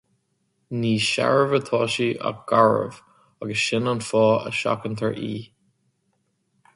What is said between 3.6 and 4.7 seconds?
sin an fáth a